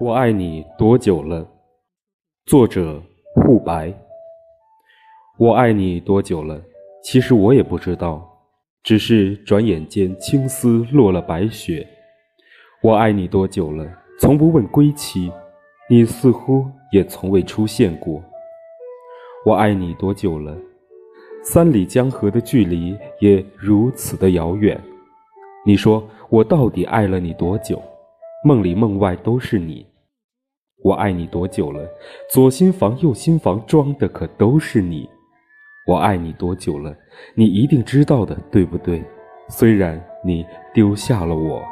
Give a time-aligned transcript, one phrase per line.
[0.00, 1.46] 我爱你多久了？
[2.46, 3.00] 作者：
[3.34, 3.92] 护白。
[5.38, 6.60] 我爱你多久了？
[7.02, 8.22] 其实我也不知道，
[8.82, 11.86] 只是转眼间青丝落了白雪。
[12.82, 13.86] 我爱你多久了？
[14.20, 15.32] 从不问归期，
[15.88, 18.22] 你似乎也从未出现过。
[19.44, 20.56] 我爱你多久了？
[21.42, 24.80] 三里江河的距离也如此的遥远。
[25.64, 27.82] 你说我到底爱了你多久？
[28.44, 29.86] 梦里梦外都是你。
[30.82, 31.88] 我爱你多久了？
[32.28, 35.08] 左心房右心房装的可都是你。
[35.86, 36.92] 我爱你多久了？
[37.36, 39.02] 你一定知道的，对不对？
[39.48, 40.44] 虽然你
[40.74, 41.62] 丢下了我。